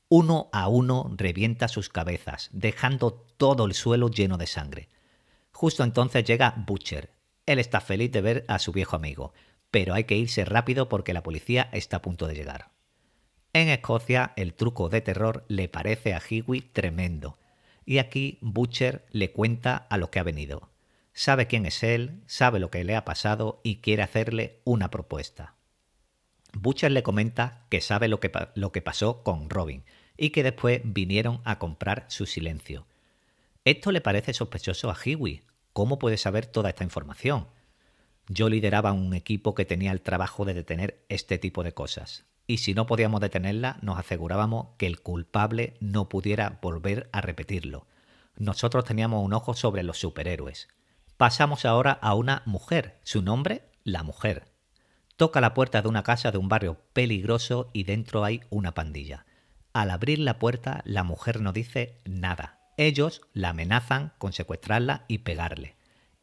Uno 0.09 0.49
a 0.53 0.69
uno 0.69 1.13
revienta 1.17 1.67
sus 1.67 1.89
cabezas, 1.89 2.51
dejando 2.53 3.13
todo 3.37 3.67
el 3.67 3.75
suelo 3.75 4.09
lleno 4.09 4.39
de 4.39 4.47
sangre. 4.47 4.89
Justo 5.51 5.83
entonces 5.83 6.23
llega 6.25 6.55
Butcher. 6.67 7.11
Él 7.47 7.59
está 7.59 7.81
feliz 7.81 8.13
de 8.13 8.21
ver 8.21 8.45
a 8.47 8.61
su 8.61 8.71
viejo 8.71 8.95
amigo, 8.95 9.33
pero 9.73 9.95
hay 9.95 10.05
que 10.05 10.17
irse 10.17 10.45
rápido 10.45 10.89
porque 10.89 11.15
la 11.15 11.25
policía 11.25 11.69
está 11.73 11.97
a 11.97 12.03
punto 12.03 12.29
de 12.29 12.35
llegar. 12.35 12.71
En 13.53 13.69
Escocia 13.69 14.33
el 14.37 14.55
truco 14.55 14.89
de 14.89 15.01
terror 15.01 15.45
le 15.49 15.69
parece 15.69 16.15
a 16.15 16.21
Hiwi 16.21 16.61
tremendo, 16.61 17.39
y 17.85 17.99
aquí 17.99 18.39
Butcher 18.41 19.07
le 19.11 19.33
cuenta 19.33 19.77
a 19.77 19.99
lo 19.99 20.11
que 20.11 20.21
ha 20.21 20.25
venido 20.25 20.76
sabe 21.17 21.47
quién 21.47 21.65
es 21.65 21.83
él, 21.83 22.23
sabe 22.27 22.59
lo 22.59 22.71
que 22.71 22.85
le 22.85 22.95
ha 22.95 23.07
pasado 23.07 23.63
y 23.65 23.77
quiere 23.77 24.03
hacerle 24.03 24.61
una 24.65 24.91
propuesta. 24.91 25.55
Butcher 26.53 26.93
le 26.93 27.03
comenta 27.03 27.65
que 27.71 27.81
sabe 27.81 28.07
lo 28.07 28.21
que, 28.21 28.31
lo 28.55 28.71
que 28.71 28.83
pasó 28.83 29.23
con 29.23 29.49
Robin 29.49 29.83
y 30.19 30.29
que 30.29 30.43
después 30.43 30.83
vinieron 30.85 31.41
a 31.45 31.59
comprar 31.59 32.05
su 32.09 32.27
silencio. 32.27 32.87
Esto 33.65 33.93
le 33.93 34.03
parece 34.03 34.35
sospechoso 34.35 34.91
a 34.91 34.97
Hiwi. 35.03 35.43
¿Cómo 35.73 35.99
puede 35.99 36.19
saber 36.19 36.45
toda 36.45 36.69
esta 36.69 36.85
información? 36.85 37.49
Yo 38.29 38.51
lideraba 38.51 38.93
un 38.93 39.15
equipo 39.15 39.55
que 39.55 39.65
tenía 39.65 39.93
el 39.93 40.03
trabajo 40.03 40.45
de 40.45 40.53
detener 40.53 41.03
este 41.09 41.39
tipo 41.39 41.65
de 41.65 41.73
cosas. 41.73 42.27
Y 42.47 42.59
si 42.59 42.75
no 42.75 42.87
podíamos 42.87 43.23
detenerla, 43.23 43.79
nos 43.81 43.99
asegurábamos 43.99 44.69
que 44.77 44.87
el 44.87 45.01
culpable 45.01 45.79
no 45.81 46.11
pudiera 46.11 46.59
volver 46.61 47.09
a 47.13 47.23
repetirlo. 47.23 47.87
Nosotros 48.37 48.85
teníamos 48.85 49.25
un 49.25 49.33
ojo 49.33 49.55
sobre 49.55 49.83
los 49.83 49.99
superhéroes. 49.99 50.69
Pasamos 51.17 51.65
ahora 51.65 51.93
a 51.93 52.15
una 52.15 52.43
mujer. 52.45 53.01
Su 53.03 53.23
nombre, 53.23 53.71
la 53.85 54.03
mujer. 54.03 54.53
Toca 55.17 55.41
la 55.41 55.55
puerta 55.55 55.81
de 55.81 55.89
una 55.89 56.03
casa 56.03 56.31
de 56.31 56.37
un 56.37 56.51
barrio 56.51 56.79
peligroso 56.93 57.71
y 57.73 57.85
dentro 57.85 58.23
hay 58.23 58.43
una 58.51 58.75
pandilla. 58.75 59.25
Al 59.73 59.91
abrir 59.91 60.19
la 60.19 60.39
puerta, 60.39 60.83
la 60.85 61.05
mujer 61.05 61.41
no 61.41 61.55
dice 61.55 62.03
nada. 62.05 62.61
Ellos 62.77 63.23
la 63.33 63.51
amenazan 63.51 64.13
con 64.19 64.35
secuestrarla 64.35 65.07
y 65.09 65.19
pegarle. 65.19 65.77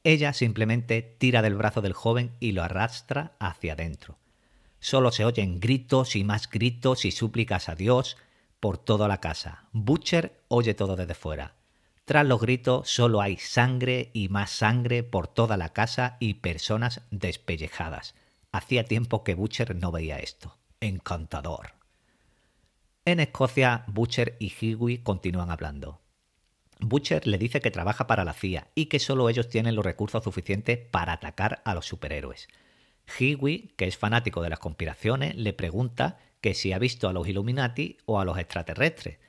Ella 0.04 0.32
simplemente 0.32 1.02
tira 1.02 1.42
del 1.42 1.56
brazo 1.56 1.82
del 1.82 1.94
joven 1.94 2.36
y 2.40 2.52
lo 2.52 2.62
arrastra 2.62 3.36
hacia 3.40 3.74
adentro. 3.74 4.20
Solo 4.80 5.12
se 5.12 5.26
oyen 5.26 5.60
gritos 5.60 6.16
y 6.16 6.24
más 6.24 6.48
gritos 6.48 7.06
y 7.06 7.12
súplicas 7.12 7.68
a 7.68 7.74
Dios 7.74 8.18
por 8.60 8.78
toda 8.78 9.08
la 9.08 9.22
casa. 9.22 9.70
Butcher 9.72 10.44
oye 10.50 10.76
todo 10.76 10.96
desde 10.96 11.16
fuera. 11.16 11.56
Tras 12.06 12.26
los 12.26 12.42
gritos 12.42 12.90
solo 12.90 13.22
hay 13.22 13.38
sangre 13.38 14.10
y 14.14 14.28
más 14.28 14.52
sangre 14.52 15.04
por 15.04 15.28
toda 15.28 15.56
la 15.56 15.70
casa 15.70 16.18
y 16.20 16.36
personas 16.36 17.02
despellejadas. 17.12 18.14
Hacía 18.52 18.84
tiempo 18.84 19.24
que 19.24 19.36
Butcher 19.36 19.76
no 19.76 19.92
veía 19.92 20.18
esto. 20.18 20.58
Encantador. 20.82 21.72
En 23.06 23.22
Escocia, 23.22 23.86
Butcher 23.88 24.36
y 24.40 24.54
Hiwi 24.60 25.00
continúan 25.00 25.50
hablando. 25.50 26.02
Butcher 26.80 27.26
le 27.26 27.38
dice 27.38 27.62
que 27.62 27.72
trabaja 27.72 28.06
para 28.06 28.26
la 28.26 28.34
CIA 28.34 28.68
y 28.76 28.88
que 28.88 29.00
solo 29.00 29.30
ellos 29.30 29.48
tienen 29.48 29.76
los 29.76 29.86
recursos 29.86 30.24
suficientes 30.24 30.78
para 30.78 31.14
atacar 31.14 31.62
a 31.64 31.74
los 31.74 31.86
superhéroes. 31.86 32.50
Hiwi, 33.18 33.74
que 33.78 33.88
es 33.88 33.98
fanático 33.98 34.42
de 34.42 34.50
las 34.50 34.60
conspiraciones, 34.60 35.36
le 35.36 35.54
pregunta 35.54 36.18
que 36.42 36.54
si 36.54 36.74
ha 36.74 36.80
visto 36.80 37.08
a 37.08 37.14
los 37.14 37.28
Illuminati 37.28 37.98
o 38.06 38.20
a 38.20 38.26
los 38.26 38.38
extraterrestres, 38.38 39.20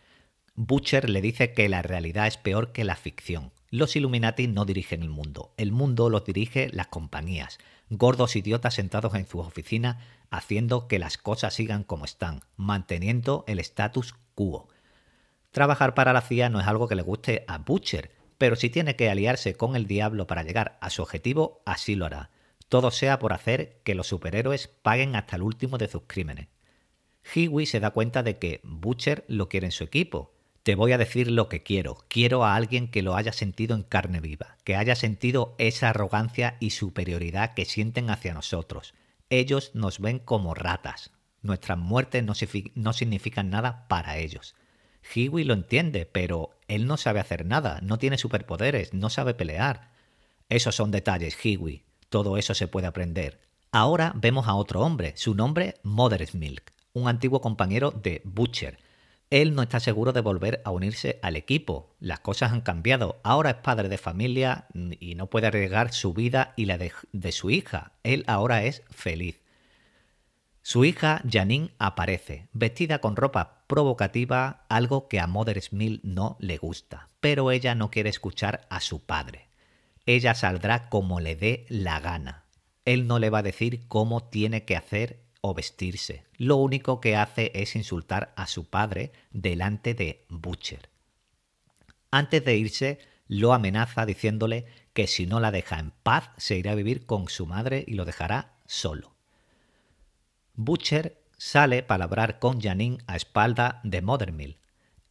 Butcher 0.56 1.10
le 1.10 1.20
dice 1.20 1.52
que 1.52 1.68
la 1.68 1.82
realidad 1.82 2.28
es 2.28 2.36
peor 2.36 2.70
que 2.70 2.84
la 2.84 2.94
ficción. 2.94 3.50
Los 3.70 3.96
Illuminati 3.96 4.46
no 4.46 4.64
dirigen 4.64 5.02
el 5.02 5.08
mundo, 5.08 5.52
el 5.56 5.72
mundo 5.72 6.08
los 6.10 6.24
dirige 6.24 6.70
las 6.72 6.86
compañías, 6.86 7.58
gordos 7.90 8.36
idiotas 8.36 8.74
sentados 8.74 9.16
en 9.16 9.26
sus 9.26 9.44
oficinas 9.44 9.96
haciendo 10.30 10.86
que 10.86 11.00
las 11.00 11.18
cosas 11.18 11.54
sigan 11.54 11.82
como 11.82 12.04
están, 12.04 12.42
manteniendo 12.56 13.44
el 13.48 13.58
status 13.58 14.14
quo. 14.36 14.68
Trabajar 15.50 15.94
para 15.94 16.12
la 16.12 16.20
CIA 16.20 16.50
no 16.50 16.60
es 16.60 16.68
algo 16.68 16.86
que 16.86 16.94
le 16.94 17.02
guste 17.02 17.44
a 17.48 17.58
Butcher, 17.58 18.12
pero 18.38 18.54
si 18.54 18.70
tiene 18.70 18.94
que 18.94 19.10
aliarse 19.10 19.56
con 19.56 19.74
el 19.74 19.88
diablo 19.88 20.28
para 20.28 20.44
llegar 20.44 20.78
a 20.80 20.90
su 20.90 21.02
objetivo, 21.02 21.62
así 21.66 21.96
lo 21.96 22.06
hará. 22.06 22.30
Todo 22.68 22.92
sea 22.92 23.18
por 23.18 23.32
hacer 23.32 23.80
que 23.82 23.96
los 23.96 24.06
superhéroes 24.06 24.68
paguen 24.68 25.16
hasta 25.16 25.34
el 25.34 25.42
último 25.42 25.78
de 25.78 25.88
sus 25.88 26.02
crímenes. 26.06 26.46
Hiwi 27.34 27.66
se 27.66 27.80
da 27.80 27.90
cuenta 27.90 28.22
de 28.22 28.38
que 28.38 28.60
Butcher 28.62 29.24
lo 29.26 29.48
quiere 29.48 29.66
en 29.66 29.72
su 29.72 29.82
equipo, 29.82 30.33
te 30.64 30.76
voy 30.76 30.92
a 30.92 30.98
decir 30.98 31.30
lo 31.30 31.50
que 31.50 31.62
quiero. 31.62 31.98
Quiero 32.08 32.42
a 32.42 32.56
alguien 32.56 32.88
que 32.88 33.02
lo 33.02 33.16
haya 33.16 33.34
sentido 33.34 33.76
en 33.76 33.82
carne 33.82 34.20
viva, 34.20 34.56
que 34.64 34.76
haya 34.76 34.96
sentido 34.96 35.54
esa 35.58 35.90
arrogancia 35.90 36.56
y 36.58 36.70
superioridad 36.70 37.52
que 37.52 37.66
sienten 37.66 38.08
hacia 38.08 38.32
nosotros. 38.32 38.94
Ellos 39.28 39.72
nos 39.74 39.98
ven 40.00 40.18
como 40.18 40.54
ratas. 40.54 41.12
Nuestras 41.42 41.76
muertes 41.76 42.24
no, 42.24 42.92
significan 42.94 43.50
nada 43.50 43.86
para 43.88 44.16
ellos. 44.16 44.54
Hiwi 45.14 45.44
lo 45.44 45.52
entiende, 45.52 46.06
pero 46.06 46.58
él 46.66 46.86
no 46.86 46.96
sabe 46.96 47.20
hacer 47.20 47.44
nada, 47.44 47.80
no 47.82 47.98
tiene 47.98 48.16
superpoderes, 48.16 48.94
no 48.94 49.10
sabe 49.10 49.34
pelear. 49.34 49.90
Esos 50.48 50.74
son 50.74 50.90
detalles, 50.90 51.36
Hiwi. 51.44 51.84
Todo 52.08 52.38
eso 52.38 52.54
se 52.54 52.68
puede 52.68 52.86
aprender. 52.86 53.38
Ahora 53.70 54.14
vemos 54.16 54.48
a 54.48 54.54
otro 54.54 54.80
hombre, 54.80 55.12
su 55.16 55.34
nombre 55.34 55.74
Mother's 55.82 56.34
Milk, 56.34 56.72
un 56.94 57.06
antiguo 57.06 57.42
compañero 57.42 57.90
de 57.90 58.22
Butcher, 58.24 58.78
él 59.34 59.56
no 59.56 59.62
está 59.62 59.80
seguro 59.80 60.12
de 60.12 60.20
volver 60.20 60.62
a 60.64 60.70
unirse 60.70 61.18
al 61.20 61.34
equipo. 61.34 61.96
Las 61.98 62.20
cosas 62.20 62.52
han 62.52 62.60
cambiado. 62.60 63.20
Ahora 63.24 63.50
es 63.50 63.56
padre 63.56 63.88
de 63.88 63.98
familia 63.98 64.68
y 65.00 65.16
no 65.16 65.28
puede 65.28 65.48
arriesgar 65.48 65.92
su 65.92 66.14
vida 66.14 66.54
y 66.54 66.66
la 66.66 66.78
de, 66.78 67.32
su 67.32 67.50
hija. 67.50 67.94
Él 68.04 68.22
ahora 68.28 68.62
es 68.62 68.84
feliz. 68.90 69.40
Su 70.62 70.84
hija 70.84 71.20
Janine 71.28 71.70
aparece, 71.80 72.46
vestida 72.52 73.00
con 73.00 73.16
ropa 73.16 73.64
provocativa, 73.66 74.66
algo 74.68 75.08
que 75.08 75.18
a 75.18 75.26
Mother 75.26 75.60
Smith 75.60 76.00
no 76.04 76.36
le 76.38 76.56
gusta, 76.56 77.08
pero 77.18 77.50
ella 77.50 77.74
no 77.74 77.90
quiere 77.90 78.10
escuchar 78.10 78.68
a 78.70 78.78
su 78.78 79.04
padre. 79.04 79.48
Ella 80.06 80.36
saldrá 80.36 80.88
como 80.88 81.18
le 81.18 81.34
dé 81.34 81.66
la 81.68 81.98
gana. 81.98 82.44
Él 82.84 83.08
no 83.08 83.18
le 83.18 83.30
va 83.30 83.38
a 83.38 83.42
decir 83.42 83.88
cómo 83.88 84.28
tiene 84.28 84.64
que 84.64 84.76
hacer 84.76 85.24
o 85.46 85.52
vestirse. 85.52 86.24
Lo 86.38 86.56
único 86.56 87.02
que 87.02 87.16
hace 87.16 87.52
es 87.54 87.76
insultar 87.76 88.32
a 88.34 88.46
su 88.46 88.64
padre 88.64 89.12
delante 89.30 89.92
de 89.92 90.24
Butcher. 90.30 90.88
Antes 92.10 92.42
de 92.46 92.56
irse, 92.56 92.98
lo 93.28 93.52
amenaza 93.52 94.06
diciéndole 94.06 94.64
que 94.94 95.06
si 95.06 95.26
no 95.26 95.40
la 95.40 95.50
deja 95.50 95.78
en 95.78 95.90
paz 95.90 96.30
se 96.38 96.56
irá 96.56 96.72
a 96.72 96.76
vivir 96.76 97.04
con 97.04 97.28
su 97.28 97.44
madre 97.44 97.84
y 97.86 97.92
lo 97.92 98.06
dejará 98.06 98.54
solo. 98.64 99.16
Butcher 100.54 101.20
sale 101.36 101.82
para 101.82 102.04
hablar 102.04 102.38
con 102.38 102.62
Janine 102.62 103.04
a 103.06 103.14
espalda 103.14 103.80
de 103.84 104.00
Mothermill. 104.00 104.56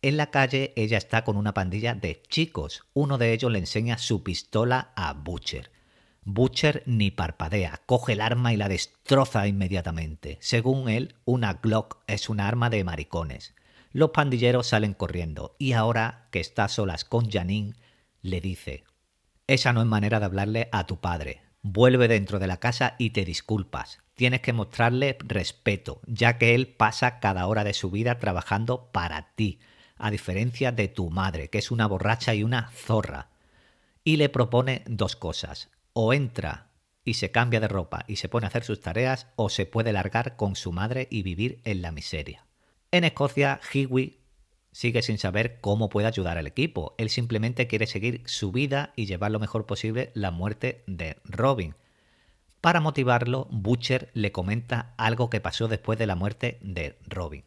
En 0.02 0.18
la 0.18 0.32
calle 0.32 0.74
ella 0.76 0.98
está 0.98 1.24
con 1.24 1.38
una 1.38 1.54
pandilla 1.54 1.94
de 1.94 2.24
chicos. 2.28 2.86
Uno 2.94 3.20
de 3.20 3.34
ellos 3.34 3.52
le 3.52 3.60
enseña 3.60 4.00
su 4.00 4.24
pistola 4.24 4.94
a 4.96 5.14
Butcher. 5.14 5.73
Butcher 6.26 6.84
ni 6.86 7.12
parpadea, 7.12 7.82
coge 7.86 8.14
el 8.14 8.22
arma 8.22 8.54
y 8.54 8.58
la 8.58 8.70
destroza 8.70 9.46
inmediatamente. 9.46 10.38
Según 10.40 10.88
él, 10.88 11.16
una 11.26 11.56
Glock 11.56 11.98
es 12.08 12.30
un 12.30 12.40
arma 12.40 12.70
de 12.70 12.84
maricones. 12.86 13.54
Los 13.92 14.12
pandilleros 14.12 14.68
salen 14.68 14.94
corriendo 14.94 15.56
y 15.60 15.74
ahora 15.74 16.28
que 16.32 16.40
está 16.40 16.70
solas 16.70 17.04
con 17.04 17.30
Janine, 17.30 17.74
le 18.22 18.40
dice, 18.40 18.86
esa 19.48 19.74
no 19.74 19.82
es 19.82 19.88
manera 19.88 20.20
de 20.20 20.26
hablarle 20.26 20.70
a 20.72 20.88
tu 20.88 21.02
padre. 21.02 21.42
Vuelve 21.62 22.08
dentro 22.08 22.40
de 22.40 22.48
la 22.48 22.58
casa 22.58 22.96
y 22.98 23.10
te 23.10 23.26
disculpas. 23.26 24.00
Tienes 24.16 24.42
que 24.42 24.54
mostrarle 24.54 25.18
respeto, 25.20 26.00
ya 26.06 26.38
que 26.38 26.56
él 26.56 26.68
pasa 26.68 27.20
cada 27.20 27.48
hora 27.48 27.66
de 27.66 27.74
su 27.74 27.92
vida 27.92 28.20
trabajando 28.20 28.90
para 28.94 29.34
ti, 29.36 29.60
a 29.98 30.10
diferencia 30.10 30.72
de 30.72 30.88
tu 30.88 31.10
madre, 31.10 31.50
que 31.50 31.58
es 31.58 31.70
una 31.70 31.86
borracha 31.86 32.34
y 32.34 32.44
una 32.44 32.70
zorra. 32.72 33.30
Y 34.06 34.18
le 34.18 34.30
propone 34.30 34.84
dos 34.88 35.16
cosas 35.16 35.70
o 35.94 36.14
entra 36.14 36.70
y 37.06 37.16
se 37.16 37.32
cambia 37.32 37.60
de 37.60 37.68
ropa 37.68 38.06
y 38.08 38.18
se 38.18 38.30
pone 38.30 38.46
a 38.46 38.50
hacer 38.50 38.64
sus 38.64 38.82
tareas, 38.82 39.28
o 39.36 39.50
se 39.50 39.66
puede 39.66 39.94
largar 39.94 40.36
con 40.36 40.56
su 40.56 40.72
madre 40.72 41.08
y 41.10 41.24
vivir 41.24 41.60
en 41.64 41.82
la 41.82 41.92
miseria. 41.92 42.46
En 42.92 43.04
Escocia, 43.04 43.60
Hiwi 43.74 44.20
sigue 44.72 45.02
sin 45.02 45.18
saber 45.18 45.60
cómo 45.62 45.90
puede 45.90 46.08
ayudar 46.08 46.38
al 46.38 46.48
equipo. 46.48 46.96
Él 46.98 47.10
simplemente 47.10 47.68
quiere 47.68 47.88
seguir 47.88 48.22
su 48.26 48.52
vida 48.52 48.94
y 48.96 49.06
llevar 49.06 49.32
lo 49.32 49.40
mejor 49.40 49.66
posible 49.66 50.12
la 50.14 50.32
muerte 50.32 50.84
de 50.88 51.18
Robin. 51.24 51.76
Para 52.62 52.80
motivarlo, 52.80 53.48
Butcher 53.52 54.10
le 54.14 54.32
comenta 54.32 54.94
algo 54.98 55.30
que 55.30 55.42
pasó 55.42 55.68
después 55.68 56.00
de 56.00 56.08
la 56.08 56.16
muerte 56.16 56.60
de 56.62 56.98
Robin. 57.06 57.44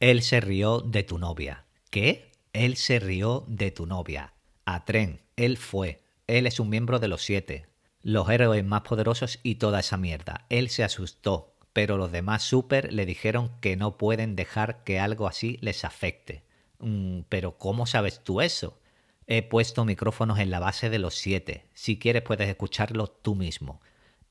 Él 0.00 0.22
se 0.22 0.40
rió 0.40 0.80
de 0.80 1.02
tu 1.04 1.18
novia. 1.18 1.64
¿Qué? 1.90 2.32
Él 2.52 2.76
se 2.76 2.98
rió 2.98 3.44
de 3.46 3.70
tu 3.70 3.86
novia. 3.86 4.34
A 4.64 4.84
tren. 4.84 5.20
Él 5.36 5.56
fue. 5.56 6.02
Él 6.26 6.46
es 6.46 6.60
un 6.60 6.68
miembro 6.68 6.98
de 6.98 7.08
los 7.08 7.22
siete. 7.22 7.66
Los 8.08 8.30
héroes 8.30 8.64
más 8.64 8.80
poderosos 8.80 9.38
y 9.42 9.56
toda 9.56 9.80
esa 9.80 9.98
mierda. 9.98 10.46
Él 10.48 10.70
se 10.70 10.82
asustó, 10.82 11.52
pero 11.74 11.98
los 11.98 12.10
demás 12.10 12.42
super 12.42 12.90
le 12.90 13.04
dijeron 13.04 13.50
que 13.60 13.76
no 13.76 13.98
pueden 13.98 14.34
dejar 14.34 14.82
que 14.82 14.98
algo 14.98 15.26
así 15.26 15.58
les 15.60 15.84
afecte. 15.84 16.42
Mm, 16.78 17.24
pero 17.28 17.58
¿cómo 17.58 17.84
sabes 17.84 18.24
tú 18.24 18.40
eso? 18.40 18.80
He 19.26 19.42
puesto 19.42 19.84
micrófonos 19.84 20.38
en 20.38 20.50
la 20.50 20.58
base 20.58 20.88
de 20.88 20.98
los 20.98 21.16
siete. 21.16 21.66
Si 21.74 21.98
quieres 21.98 22.22
puedes 22.22 22.48
escucharlo 22.48 23.08
tú 23.08 23.34
mismo. 23.34 23.82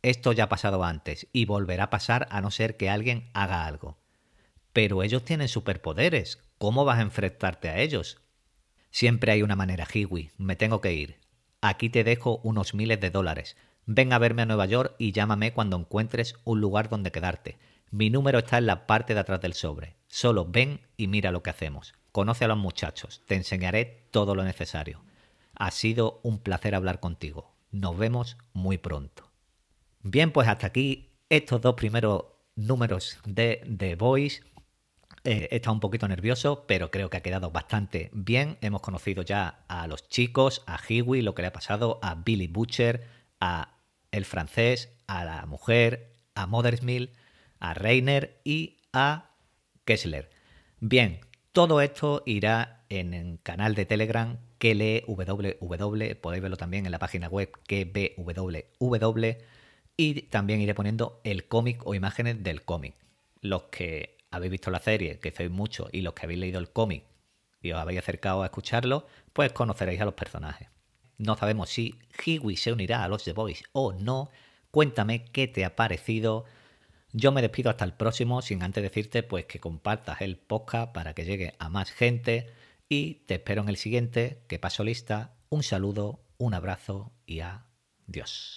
Esto 0.01 0.31
ya 0.31 0.45
ha 0.45 0.49
pasado 0.49 0.83
antes 0.83 1.27
y 1.31 1.45
volverá 1.45 1.83
a 1.83 1.89
pasar 1.91 2.27
a 2.31 2.41
no 2.41 2.49
ser 2.49 2.77
que 2.77 2.89
alguien 2.89 3.29
haga 3.35 3.67
algo. 3.67 3.99
Pero 4.73 5.03
ellos 5.03 5.23
tienen 5.23 5.49
superpoderes. 5.49 6.41
¿Cómo 6.57 6.83
vas 6.83 6.97
a 6.97 7.03
enfrentarte 7.03 7.69
a 7.69 7.77
ellos? 7.77 8.23
Siempre 8.89 9.33
hay 9.33 9.43
una 9.43 9.55
manera, 9.55 9.85
Hiwi. 9.85 10.31
Me 10.39 10.55
tengo 10.55 10.81
que 10.81 10.93
ir. 10.93 11.19
Aquí 11.61 11.89
te 11.89 12.03
dejo 12.03 12.39
unos 12.43 12.73
miles 12.73 12.99
de 12.99 13.11
dólares. 13.11 13.55
Ven 13.89 14.11
a 14.11 14.19
verme 14.19 14.41
a 14.41 14.45
Nueva 14.45 14.65
York 14.65 14.95
y 14.97 15.13
llámame 15.13 15.53
cuando 15.53 15.77
encuentres 15.77 16.35
un 16.43 16.59
lugar 16.59 16.89
donde 16.89 17.13
quedarte. 17.13 17.57
Mi 17.89 18.09
número 18.09 18.39
está 18.39 18.57
en 18.57 18.65
la 18.65 18.85
parte 18.85 19.13
de 19.13 19.21
atrás 19.21 19.39
del 19.39 19.53
sobre. 19.53 19.95
Solo 20.07 20.45
ven 20.45 20.81
y 20.97 21.07
mira 21.07 21.31
lo 21.31 21.41
que 21.41 21.51
hacemos. 21.51 21.93
Conoce 22.11 22.43
a 22.43 22.49
los 22.49 22.57
muchachos. 22.57 23.23
Te 23.27 23.35
enseñaré 23.35 24.09
todo 24.11 24.35
lo 24.35 24.43
necesario. 24.43 25.01
Ha 25.55 25.71
sido 25.71 26.19
un 26.23 26.39
placer 26.39 26.75
hablar 26.75 26.99
contigo. 26.99 27.55
Nos 27.71 27.97
vemos 27.97 28.37
muy 28.51 28.77
pronto. 28.77 29.31
Bien, 30.01 30.33
pues 30.33 30.49
hasta 30.49 30.67
aquí 30.67 31.13
estos 31.29 31.61
dos 31.61 31.75
primeros 31.75 32.25
números 32.55 33.17
de 33.23 33.61
The 33.77 33.95
Voice. 33.95 34.41
Eh, 35.23 35.47
he 35.49 35.55
estado 35.55 35.75
un 35.75 35.79
poquito 35.79 36.09
nervioso, 36.09 36.65
pero 36.67 36.91
creo 36.91 37.09
que 37.09 37.17
ha 37.17 37.23
quedado 37.23 37.51
bastante 37.51 38.09
bien. 38.11 38.57
Hemos 38.59 38.81
conocido 38.81 39.23
ya 39.23 39.63
a 39.69 39.87
los 39.87 40.09
chicos, 40.09 40.61
a 40.67 40.77
Hiwi, 40.77 41.21
lo 41.21 41.33
que 41.33 41.41
le 41.41 41.47
ha 41.47 41.53
pasado, 41.53 41.99
a 42.01 42.15
Billy 42.15 42.47
Butcher, 42.47 43.07
a 43.39 43.76
el 44.11 44.25
francés, 44.25 44.97
a 45.07 45.25
la 45.25 45.45
mujer, 45.45 46.13
a 46.35 46.47
Mothersmill, 46.47 47.13
a 47.59 47.73
Reiner 47.73 48.39
y 48.43 48.77
a 48.93 49.31
Kessler. 49.85 50.29
Bien, 50.79 51.19
todo 51.51 51.81
esto 51.81 52.23
irá 52.25 52.85
en 52.89 53.13
el 53.13 53.39
canal 53.41 53.75
de 53.75 53.85
Telegram 53.85 54.37
que 54.59 54.75
lee 54.75 55.03
www, 55.07 56.15
podéis 56.21 56.41
verlo 56.41 56.57
también 56.57 56.85
en 56.85 56.91
la 56.91 56.99
página 56.99 57.27
web 57.27 57.51
que 57.67 57.85
www 58.17 59.37
y 59.97 60.21
también 60.23 60.61
iré 60.61 60.75
poniendo 60.75 61.19
el 61.23 61.47
cómic 61.47 61.85
o 61.85 61.95
imágenes 61.95 62.43
del 62.43 62.63
cómic. 62.63 62.95
Los 63.41 63.63
que 63.63 64.17
habéis 64.29 64.51
visto 64.51 64.71
la 64.71 64.79
serie, 64.79 65.19
que 65.19 65.31
sois 65.31 65.49
muchos, 65.49 65.89
y 65.91 66.01
los 66.01 66.13
que 66.13 66.25
habéis 66.25 66.39
leído 66.39 66.59
el 66.59 66.69
cómic 66.69 67.03
y 67.61 67.71
os 67.71 67.79
habéis 67.79 67.99
acercado 67.99 68.43
a 68.43 68.45
escucharlo, 68.45 69.07
pues 69.33 69.51
conoceréis 69.51 69.99
a 69.99 70.05
los 70.05 70.13
personajes. 70.13 70.69
No 71.17 71.35
sabemos 71.35 71.69
si 71.69 71.95
Hiwi 72.25 72.57
se 72.57 72.71
unirá 72.71 73.03
a 73.03 73.07
los 73.07 73.23
The 73.23 73.33
Boys 73.33 73.63
o 73.73 73.93
no. 73.93 74.29
Cuéntame 74.71 75.25
qué 75.25 75.47
te 75.47 75.65
ha 75.65 75.75
parecido. 75.75 76.45
Yo 77.13 77.31
me 77.31 77.41
despido 77.41 77.69
hasta 77.69 77.85
el 77.85 77.93
próximo, 77.93 78.41
sin 78.41 78.61
antes 78.61 78.83
decirte 78.83 79.23
pues 79.23 79.45
que 79.45 79.59
compartas 79.59 80.21
el 80.21 80.37
podcast 80.37 80.93
para 80.93 81.13
que 81.13 81.25
llegue 81.25 81.55
a 81.57 81.69
más 81.69 81.91
gente. 81.91 82.53
Y 82.89 83.15
te 83.25 83.35
espero 83.35 83.63
en 83.63 83.69
el 83.69 83.77
siguiente, 83.77 84.43
que 84.47 84.59
paso 84.59 84.83
lista. 84.83 85.33
Un 85.49 85.63
saludo, 85.63 86.19
un 86.37 86.53
abrazo 86.53 87.11
y 87.25 87.39
adiós. 87.39 88.53